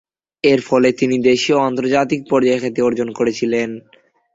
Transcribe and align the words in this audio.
এর 0.43 0.59
ফলে 0.61 0.89
তিনি 0.99 1.15
দেশীয় 1.29 1.57
ও 1.57 1.65
আন্তর্জাতিক 1.69 2.21
পর্যায়ে 2.31 2.61
খ্যাতি 2.61 2.79
অর্জন 2.81 3.09
করেছিলেন। 3.11 3.69